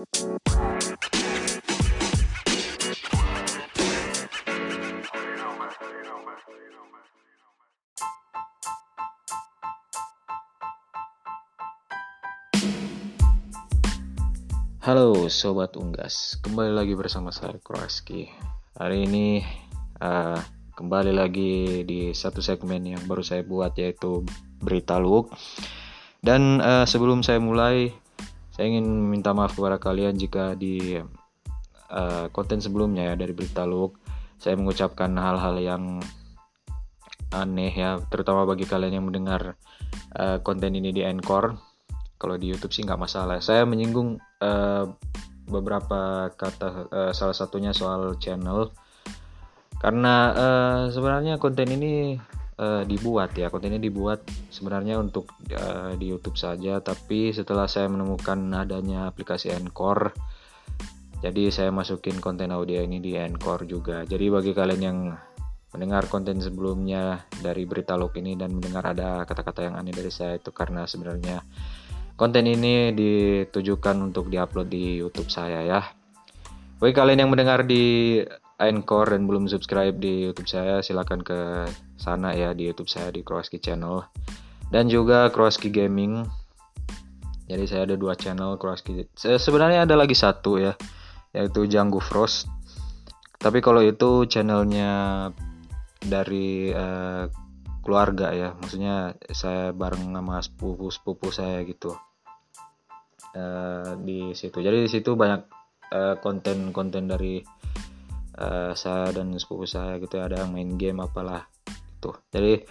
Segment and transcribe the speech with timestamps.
[0.00, 0.08] Halo
[15.28, 18.32] Sobat Unggas, kembali lagi bersama saya Kroaski.
[18.80, 19.44] Hari ini
[20.00, 20.40] uh,
[20.80, 24.24] kembali lagi di satu segmen yang baru saya buat yaitu
[24.64, 25.28] Berita Luk.
[26.24, 27.92] Dan uh, sebelum saya mulai,
[28.60, 31.00] saya ingin minta maaf kepada kalian jika di
[31.88, 33.96] uh, konten sebelumnya ya dari Berita Luk,
[34.36, 35.96] saya mengucapkan hal-hal yang
[37.32, 39.56] aneh ya, terutama bagi kalian yang mendengar
[40.12, 41.56] uh, konten ini di Anchor.
[42.20, 43.40] Kalau di YouTube sih nggak masalah.
[43.40, 44.84] Saya menyinggung uh,
[45.48, 48.76] beberapa kata uh, salah satunya soal channel.
[49.80, 52.12] Karena uh, sebenarnya konten ini
[52.60, 54.20] uh, dibuat ya konten ini dibuat
[54.52, 60.12] sebenarnya untuk uh, di YouTube saja tapi setelah saya menemukan adanya aplikasi Anchor
[61.24, 64.98] jadi saya masukin konten audio ini di Anchor juga jadi bagi kalian yang
[65.72, 70.36] mendengar konten sebelumnya dari berita log ini dan mendengar ada kata-kata yang aneh dari saya
[70.36, 71.40] itu karena sebenarnya
[72.20, 75.80] Konten ini ditujukan untuk diupload di YouTube saya ya.
[76.76, 78.20] Bagi kalian yang mendengar di
[78.60, 81.64] Anchor dan belum subscribe di YouTube saya, silahkan ke
[82.00, 84.00] sana ya di YouTube saya di Kroaski Channel
[84.72, 86.24] dan juga Kroaski Gaming.
[87.50, 89.10] Jadi saya ada dua channel Kroaski.
[89.18, 90.78] Sebenarnya ada lagi satu ya,
[91.34, 92.46] yaitu Janggu Frost.
[93.36, 95.28] Tapi kalau itu channelnya
[95.98, 97.26] dari uh,
[97.82, 101.98] keluarga ya, maksudnya saya bareng sama sepupu sepupu saya gitu.
[103.30, 104.58] Eh, di situ.
[104.58, 105.42] Jadi di situ banyak
[105.94, 107.38] eh, konten-konten uh, dari
[108.42, 111.49] uh, saya dan sepupu saya gitu ada yang main game apalah
[112.00, 112.10] itu.
[112.32, 112.64] Jadi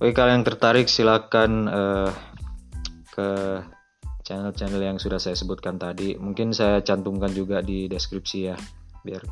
[0.00, 2.10] bagi kalian yang tertarik silakan uh,
[3.12, 3.28] ke
[4.24, 6.16] channel-channel yang sudah saya sebutkan tadi.
[6.16, 8.56] Mungkin saya cantumkan juga di deskripsi ya
[9.04, 9.22] biar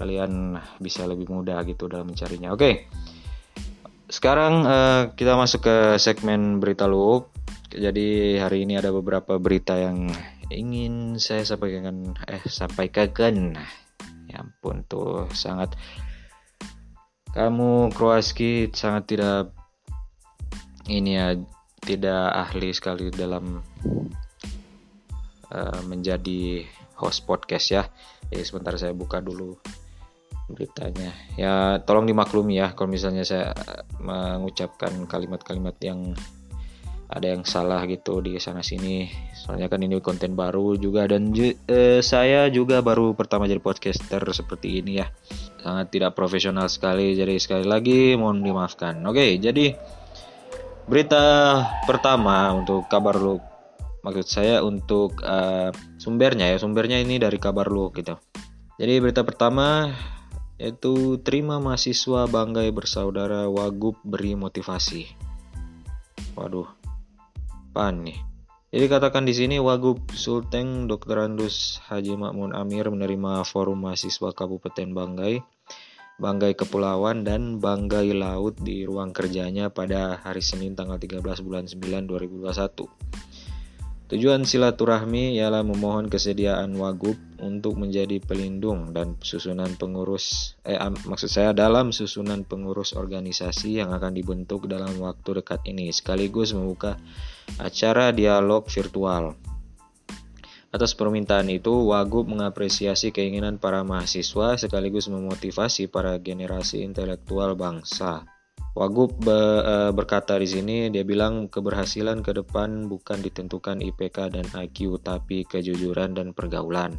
[0.00, 2.56] kalian bisa lebih mudah gitu dalam mencarinya.
[2.56, 2.60] Oke.
[2.60, 2.74] Okay.
[4.08, 7.34] Sekarang uh, kita masuk ke segmen berita loop
[7.74, 10.06] jadi hari ini ada beberapa berita yang
[10.46, 13.58] ingin saya sampaikan eh sampaikan.
[14.30, 15.74] Ya ampun tuh sangat
[17.34, 19.50] kamu Kroaski sangat tidak
[20.86, 21.34] ini ya
[21.82, 23.58] tidak ahli sekali dalam
[25.50, 26.62] uh, menjadi
[26.94, 27.82] host podcast ya.
[28.30, 29.58] Jadi sebentar saya buka dulu
[30.48, 31.10] beritanya.
[31.34, 33.50] Ya tolong dimaklumi ya kalau misalnya saya
[33.98, 36.14] mengucapkan kalimat-kalimat yang
[37.14, 39.06] ada yang salah gitu di sana sini.
[39.38, 41.06] Soalnya kan ini konten baru juga.
[41.06, 45.06] Dan eh, saya juga baru pertama jadi podcaster seperti ini ya.
[45.62, 47.14] Sangat tidak profesional sekali.
[47.14, 48.98] Jadi sekali lagi mohon dimaafkan.
[49.06, 49.78] Oke jadi
[50.90, 51.24] berita
[51.86, 53.38] pertama untuk kabar lu.
[54.04, 55.70] Maksud saya untuk uh,
[56.02, 56.58] sumbernya ya.
[56.58, 58.18] Sumbernya ini dari kabar lu gitu.
[58.74, 59.94] Jadi berita pertama
[60.58, 65.14] yaitu terima mahasiswa banggai bersaudara Wagub beri motivasi.
[66.34, 66.83] Waduh
[67.74, 68.14] apaan nih?
[68.70, 71.26] Jadi katakan di sini Wagub Sulteng Dr.
[71.26, 75.42] Andus Haji Makmun Amir menerima forum mahasiswa Kabupaten Banggai,
[76.22, 82.06] Banggai Kepulauan dan Banggai Laut di ruang kerjanya pada hari Senin tanggal 13 bulan 9
[82.06, 83.33] 2021.
[84.04, 91.56] Tujuan silaturahmi ialah memohon kesediaan Wagub untuk menjadi pelindung dan susunan pengurus eh maksud saya
[91.56, 97.00] dalam susunan pengurus organisasi yang akan dibentuk dalam waktu dekat ini sekaligus membuka
[97.56, 99.32] acara dialog virtual.
[100.68, 108.33] Atas permintaan itu, Wagub mengapresiasi keinginan para mahasiswa sekaligus memotivasi para generasi intelektual bangsa
[108.74, 114.46] Wagub be, e, berkata di sini dia bilang keberhasilan ke depan bukan ditentukan IPK dan
[114.50, 116.98] IQ tapi kejujuran dan pergaulan.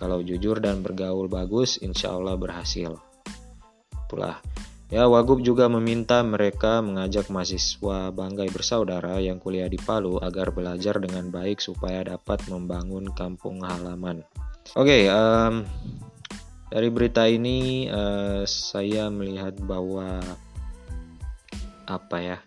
[0.00, 2.96] Kalau jujur dan bergaul bagus, insya Allah berhasil.
[4.08, 4.40] Itulah.
[4.88, 11.00] Ya, Wagub juga meminta mereka mengajak mahasiswa Banggai bersaudara yang kuliah di Palu agar belajar
[11.00, 14.24] dengan baik supaya dapat membangun kampung halaman.
[14.72, 15.68] Oke, okay, um,
[16.72, 20.20] dari berita ini uh, saya melihat bahwa
[21.86, 22.38] apa ya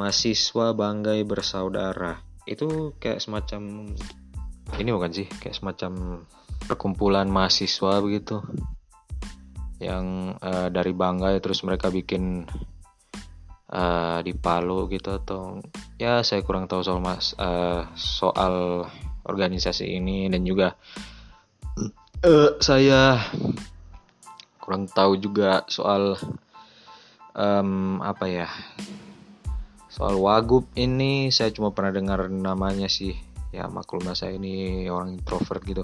[0.00, 2.22] mahasiswa banggai bersaudara.
[2.48, 3.92] Itu kayak semacam
[4.78, 6.24] ini bukan sih kayak semacam
[6.64, 8.40] perkumpulan mahasiswa begitu.
[9.80, 12.44] Yang uh, dari Banggai terus mereka bikin
[13.72, 15.60] uh, di Palu gitu atau
[15.96, 18.86] ya saya kurang tahu soal mas uh, soal
[19.24, 20.28] organisasi ini.
[20.28, 20.76] Dan juga
[22.24, 23.20] uh, saya
[24.60, 26.14] kurang tahu juga soal
[27.34, 28.48] um, apa ya?
[29.90, 33.14] Soal Wagub ini saya cuma pernah dengar namanya sih.
[33.50, 35.82] Ya maklumlah saya ini orang introvert gitu.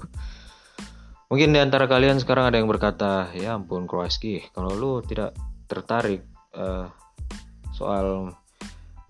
[1.27, 5.35] Mungkin di antara kalian sekarang ada yang berkata ya ampun Kroaski kalau lu tidak
[5.67, 6.23] tertarik
[6.55, 6.87] uh,
[7.75, 8.31] soal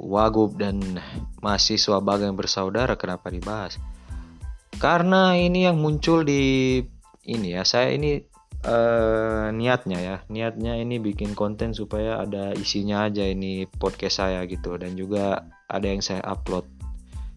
[0.01, 0.97] wagub dan
[1.45, 3.77] mahasiswa bagang bersaudara kenapa dibahas?
[4.81, 6.81] Karena ini yang muncul di
[7.21, 8.17] ini ya saya ini
[8.65, 10.17] uh, niatnya ya.
[10.31, 14.79] Niatnya ini bikin konten supaya ada isinya aja ini podcast saya gitu.
[14.79, 16.65] Dan juga ada yang saya upload.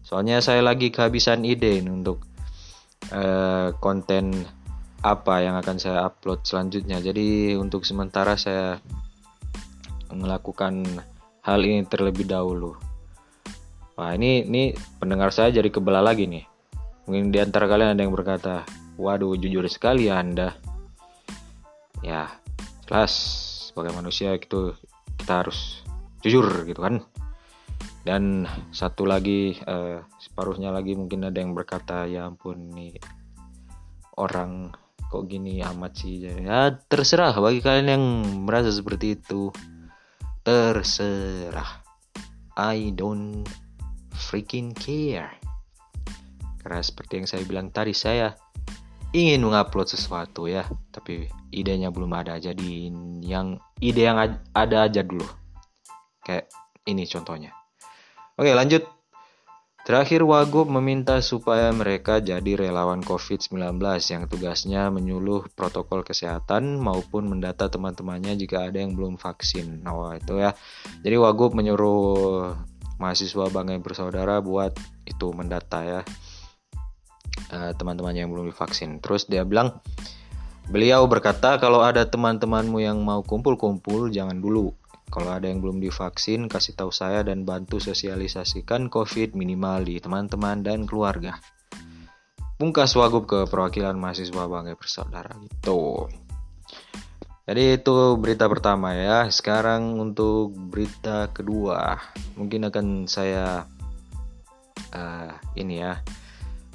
[0.01, 2.25] Soalnya saya lagi kehabisan ide untuk
[3.13, 4.47] uh, konten
[5.01, 7.01] apa yang akan saya upload selanjutnya.
[7.01, 8.81] Jadi untuk sementara saya
[10.13, 10.85] melakukan
[11.41, 12.77] hal ini terlebih dahulu.
[13.97, 14.63] Wah ini ini
[14.97, 16.45] pendengar saya jadi kebelah lagi nih.
[17.09, 18.65] Mungkin di antara kalian ada yang berkata
[19.01, 20.53] waduh jujur sekali anda
[22.01, 22.29] ya
[22.89, 23.13] jelas
[23.71, 24.75] sebagai manusia itu
[25.21, 25.85] kita harus
[26.21, 27.05] jujur gitu kan.
[28.01, 32.97] Dan satu lagi uh, separuhnya lagi mungkin ada yang berkata ya ampun nih
[34.17, 34.73] orang
[35.05, 36.25] kok gini amat sih.
[36.25, 38.05] Ya terserah bagi kalian yang
[38.49, 39.53] merasa seperti itu.
[40.41, 41.85] Terserah.
[42.57, 43.45] I don't
[44.17, 45.37] freaking care.
[46.61, 48.33] Karena seperti yang saya bilang tadi saya
[49.11, 54.17] ingin mengupload sesuatu ya tapi idenya belum ada jadi yang ide yang
[54.55, 55.27] ada aja dulu
[56.23, 56.47] kayak
[56.87, 57.51] ini contohnya
[58.39, 58.87] oke lanjut
[59.81, 63.81] Terakhir, Wagub meminta supaya mereka jadi relawan COVID-19
[64.13, 69.81] yang tugasnya menyuluh protokol kesehatan maupun mendata teman-temannya jika ada yang belum vaksin.
[69.81, 70.53] Nah, itu ya.
[71.01, 72.53] Jadi Wagub menyuruh
[73.01, 74.77] mahasiswa Bangga Bersaudara buat
[75.09, 76.01] itu mendata ya
[77.49, 79.01] eh, teman-temannya yang belum divaksin.
[79.01, 79.81] Terus dia bilang,
[80.69, 84.77] beliau berkata kalau ada teman-temanmu yang mau kumpul-kumpul jangan dulu
[85.11, 90.63] kalau ada yang belum divaksin, kasih tahu saya dan bantu sosialisasikan COVID minimal di teman-teman
[90.63, 91.35] dan keluarga.
[92.55, 96.07] Pungkas Wagub ke perwakilan mahasiswa Bangga Bersaudara gitu.
[97.43, 99.27] Jadi itu berita pertama ya.
[99.27, 101.99] Sekarang untuk berita kedua,
[102.39, 103.67] mungkin akan saya
[104.95, 105.99] uh, ini ya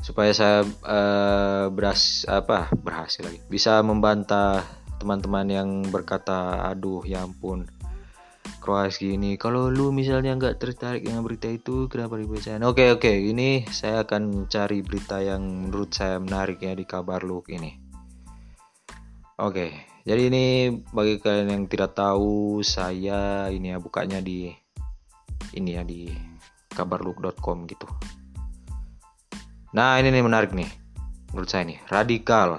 [0.07, 3.43] supaya saya uh, beras apa berhasil lagi.
[3.51, 4.63] Bisa membantah
[5.03, 7.67] teman-teman yang berkata aduh ya ampun
[8.63, 9.35] Kroas gini.
[9.35, 12.63] Kalau lu misalnya nggak tertarik dengan berita itu kenapa dibacain?
[12.63, 17.43] Oke oke ini saya akan cari berita yang menurut saya menarik ya di kabar lu
[17.51, 17.75] ini.
[19.43, 19.75] Oke
[20.07, 24.55] jadi ini bagi kalian yang tidak tahu saya ini ya bukanya di
[25.59, 26.07] ini ya di
[26.71, 27.91] kabarlook.com gitu
[29.77, 30.73] nah ini nih menarik nih
[31.37, 32.57] menurut saya nih radikal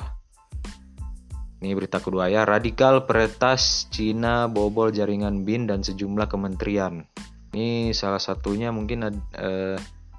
[1.58, 7.02] ini berita kedua ya, radikal peretas Cina bobol jaringan BIN dan sejumlah kementerian.
[7.50, 9.10] Ini salah satunya mungkin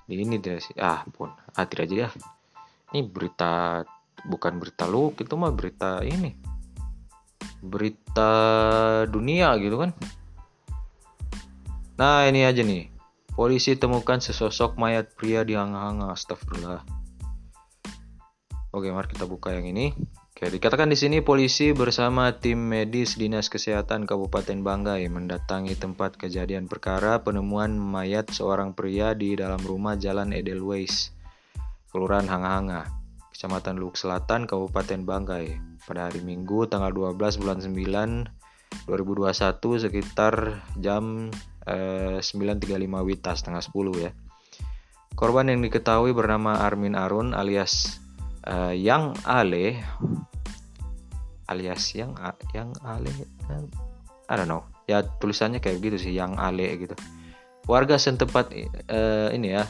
[0.02, 0.74] di ini sih?
[0.82, 1.30] Ah, pun.
[1.54, 2.08] Ah, tidak aja ya.
[2.90, 3.86] Ini berita
[4.26, 6.34] bukan berita lu, itu mah berita ini.
[7.62, 8.32] Berita
[9.06, 9.94] dunia gitu kan.
[12.02, 12.97] Nah, ini aja nih.
[13.38, 16.02] Polisi temukan sesosok mayat pria di hang-hang.
[16.02, 16.82] Astagfirullah.
[18.74, 19.94] Oke, mari kita buka yang ini.
[20.34, 26.66] Oke, dikatakan di sini polisi bersama tim medis Dinas Kesehatan Kabupaten Banggai mendatangi tempat kejadian
[26.66, 31.14] perkara penemuan mayat seorang pria di dalam rumah Jalan Edelweiss,
[31.94, 32.90] Kelurahan Hanga-Hanga,
[33.30, 38.34] Kecamatan Luk Selatan, Kabupaten Banggai, pada hari Minggu tanggal 12 bulan 9
[38.90, 41.32] 2021 sekitar jam
[41.68, 44.12] eh, 9.35 Wita setengah 10 ya.
[45.18, 47.98] Korban yang diketahui bernama Armin Arun alias
[48.46, 49.82] uh, yang Ale
[51.50, 52.14] alias yang
[52.54, 53.10] yang Ale
[54.30, 56.94] I don't know ya tulisannya kayak gitu sih yang Ale gitu
[57.66, 58.54] warga setempat
[58.94, 59.66] uh, ini ya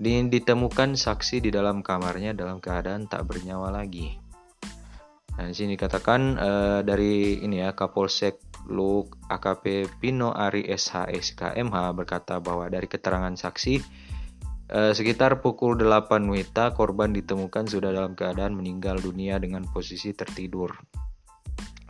[0.00, 4.16] ditemukan saksi di dalam kamarnya dalam keadaan tak bernyawa lagi.
[5.38, 11.76] Nah, di sini dikatakan uh, dari ini ya Kapolsek Luk AKP Pino Ari SH SKMH
[11.96, 14.08] berkata bahwa dari keterangan saksi
[14.70, 20.70] Eh, sekitar pukul 8 WITA, korban ditemukan sudah dalam keadaan meninggal dunia dengan posisi tertidur.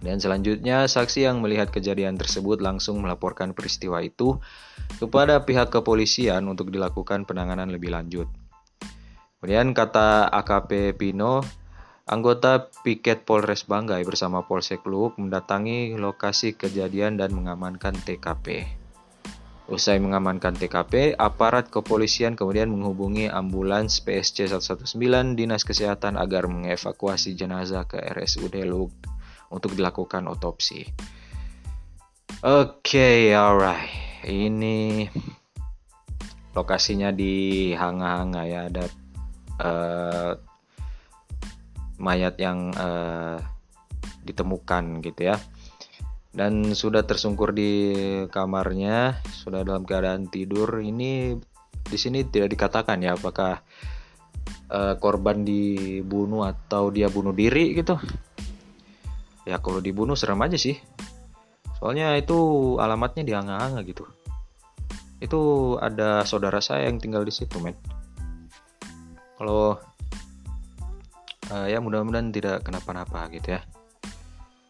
[0.00, 4.40] Dan selanjutnya, saksi yang melihat kejadian tersebut langsung melaporkan peristiwa itu
[4.96, 8.32] kepada pihak kepolisian untuk dilakukan penanganan lebih lanjut.
[9.36, 11.44] Kemudian kata AKP Pino,
[12.10, 18.66] anggota piket Polres Banggai bersama Polsek Luhuk mendatangi lokasi kejadian dan mengamankan TKP.
[19.70, 27.86] Usai mengamankan TKP, aparat kepolisian kemudian menghubungi ambulans PSC 119 Dinas Kesehatan agar mengevakuasi jenazah
[27.86, 28.90] ke RSUD Lug
[29.54, 30.90] untuk dilakukan otopsi.
[32.42, 33.86] Oke, okay, alright.
[34.26, 35.06] Ini
[36.58, 38.84] lokasinya di Hanga-Hanga ya ada
[39.62, 40.49] uh,
[42.00, 43.36] mayat yang uh,
[44.24, 45.36] ditemukan gitu ya.
[46.30, 47.72] Dan sudah tersungkur di
[48.32, 50.80] kamarnya sudah dalam keadaan tidur.
[50.80, 51.36] Ini
[51.84, 53.60] di sini tidak dikatakan ya apakah
[54.70, 57.98] uh, korban dibunuh atau dia bunuh diri gitu.
[59.44, 60.78] Ya kalau dibunuh serem aja sih.
[61.80, 62.36] Soalnya itu
[62.76, 64.04] alamatnya di Anga-Anga gitu.
[65.20, 65.40] Itu
[65.82, 67.76] ada saudara saya yang tinggal di situ men.
[69.40, 69.80] Kalau
[71.50, 73.60] uh, ya mudah-mudahan tidak kenapa-napa gitu ya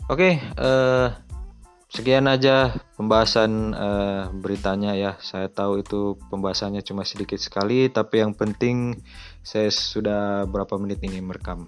[0.08, 1.14] oke okay, uh,
[1.90, 5.18] sekian aja pembahasan uh, beritanya ya.
[5.18, 8.94] Saya tahu itu pembahasannya cuma sedikit sekali, tapi yang penting
[9.42, 11.66] saya sudah berapa menit ini merekam.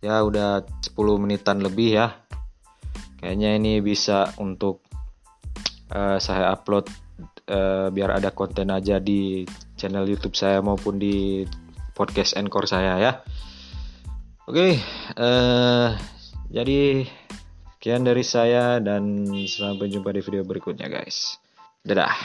[0.00, 2.16] Ya udah 10 menitan lebih ya.
[3.20, 4.80] Kayaknya ini bisa untuk
[5.92, 6.88] uh, saya upload
[7.52, 9.44] uh, biar ada konten aja di
[9.76, 11.44] channel YouTube saya maupun di
[11.96, 13.12] podcast Encore saya ya.
[14.46, 14.78] Oke,
[15.18, 15.96] uh,
[16.52, 17.08] jadi
[17.86, 21.38] Sekian dari saya dan sampai jumpa di video berikutnya guys.
[21.86, 22.18] Dadah.